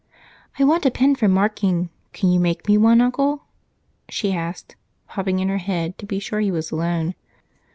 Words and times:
"I 0.57 0.63
want 0.63 0.87
a 0.87 0.89
pen 0.89 1.13
for 1.13 1.27
marking 1.27 1.91
can 2.11 2.31
you 2.31 2.39
make 2.39 2.67
me 2.67 2.75
one, 2.75 3.01
Uncle?" 3.01 3.43
she 4.09 4.33
asked, 4.33 4.75
popping 5.09 5.47
her 5.47 5.57
head 5.59 5.89
in 5.89 5.93
to 5.99 6.07
be 6.07 6.17
sure 6.17 6.39
he 6.39 6.49
was 6.49 6.71
alone. 6.71 7.13